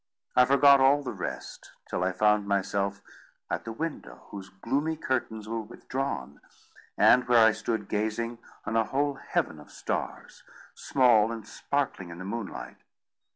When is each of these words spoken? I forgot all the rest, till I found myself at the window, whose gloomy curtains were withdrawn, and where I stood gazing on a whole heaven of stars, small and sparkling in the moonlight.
I 0.35 0.45
forgot 0.45 0.79
all 0.81 1.03
the 1.03 1.13
rest, 1.13 1.73
till 1.87 2.03
I 2.03 2.11
found 2.11 2.47
myself 2.47 3.03
at 3.51 3.65
the 3.65 3.71
window, 3.71 4.25
whose 4.31 4.49
gloomy 4.49 4.95
curtains 4.95 5.47
were 5.47 5.61
withdrawn, 5.61 6.41
and 6.97 7.25
where 7.27 7.45
I 7.45 7.51
stood 7.51 7.87
gazing 7.87 8.39
on 8.65 8.75
a 8.75 8.83
whole 8.85 9.13
heaven 9.13 9.59
of 9.59 9.69
stars, 9.69 10.41
small 10.73 11.31
and 11.31 11.47
sparkling 11.47 12.09
in 12.09 12.17
the 12.17 12.25
moonlight. 12.25 12.77